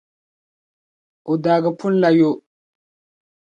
[1.29, 2.31] O daagi pun'la yo.